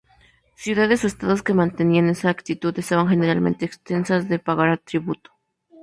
[0.63, 5.29] Ciudades o estados que mantenían esa actitud estaban, generalmente, exentas de pagar tributo.